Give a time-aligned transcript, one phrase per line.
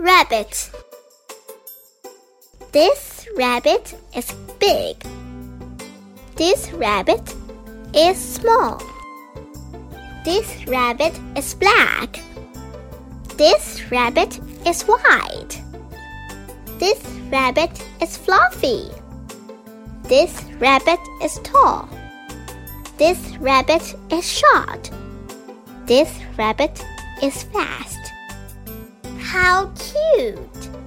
[0.00, 0.70] Rabbit.
[2.72, 4.96] This rabbit is big.
[6.36, 7.34] This rabbit
[7.94, 8.82] is small.
[10.24, 12.18] This rabbit is black.
[13.36, 15.60] This rabbit is white.
[16.78, 16.98] This
[17.30, 18.88] rabbit is fluffy.
[20.04, 21.86] This rabbit is tall.
[22.96, 24.90] This rabbit is short.
[25.84, 26.08] This
[26.38, 26.82] rabbit
[27.22, 27.98] is fast.
[29.40, 30.79] How cute!